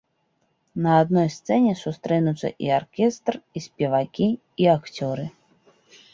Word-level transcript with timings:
На 0.85 0.93
адной 1.01 1.27
сцэне 1.35 1.73
сустрэнуцца 1.81 2.47
і 2.69 2.73
аркестр, 2.79 3.33
і 3.59 3.65
спевакі, 3.67 4.29
і 4.65 4.69
акцёры. 4.75 5.25